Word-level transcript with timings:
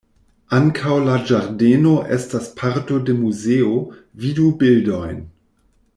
Ankaŭ 0.59 0.95
la 1.07 1.17
ĝardeno 1.31 1.91
estas 2.17 2.49
parto 2.61 2.99
de 3.11 3.17
muzeo, 3.21 3.77
vidu 4.25 4.49
bildojn. 4.65 5.25